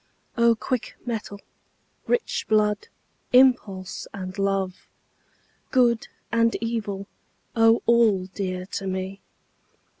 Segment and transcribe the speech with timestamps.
[0.35, 1.39] O quick mettle,
[2.07, 2.87] rich blood,
[3.33, 4.87] impulse, and love!
[5.69, 7.05] Good and evil!
[7.55, 9.21] O all dear to me!